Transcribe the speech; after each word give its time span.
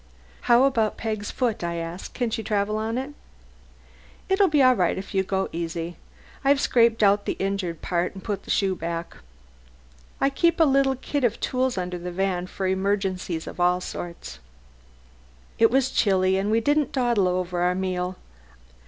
"How 0.49 0.63
about 0.63 0.97
Peg's 0.97 1.29
foot?" 1.29 1.63
I 1.63 1.75
asked. 1.75 2.15
"Can 2.15 2.31
she 2.31 2.41
travel 2.41 2.75
on 2.79 2.97
it?" 2.97 3.13
"It'll 4.29 4.47
be 4.47 4.63
all 4.63 4.75
right 4.75 4.97
if 4.97 5.13
you 5.13 5.21
go 5.21 5.47
easy. 5.51 5.95
I've 6.43 6.59
scraped 6.59 7.03
out 7.03 7.25
the 7.25 7.33
injured 7.37 7.83
part 7.83 8.15
and 8.15 8.23
put 8.23 8.41
the 8.41 8.49
shoe 8.49 8.73
back. 8.73 9.17
I 10.19 10.31
keep 10.31 10.59
a 10.59 10.63
little 10.63 10.95
kit 10.95 11.23
of 11.23 11.39
tools 11.39 11.77
under 11.77 11.99
the 11.99 12.09
van 12.11 12.47
for 12.47 12.65
emergencies 12.65 13.45
of 13.45 13.59
all 13.59 13.79
sorts." 13.79 14.39
It 15.59 15.69
was 15.69 15.91
chilly, 15.91 16.35
and 16.35 16.49
we 16.49 16.61
didn't 16.61 16.93
dawdle 16.93 17.27
over 17.27 17.61
our 17.61 17.75
meal. 17.75 18.15